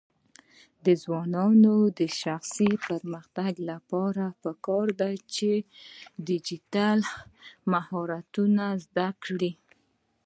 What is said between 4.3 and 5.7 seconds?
پکار ده چې